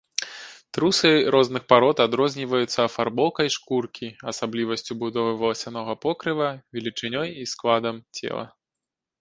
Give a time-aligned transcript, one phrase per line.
[0.77, 8.45] Трусы розных парод адрозніваюцца афарбоўкай шкуркі, асаблівасцю будовы валасянога покрыва, велічынёй і складам цела.